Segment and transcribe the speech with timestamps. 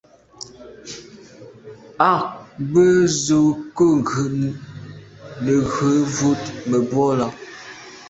[2.09, 2.11] À
[2.71, 2.83] be
[3.23, 3.39] z’o
[3.77, 3.87] kô
[5.45, 7.27] neghù wut mebwô là.